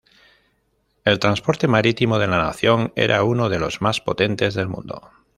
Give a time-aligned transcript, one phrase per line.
[1.05, 5.11] El transporte marítimo de la nación era uno de los más potentes del mundo.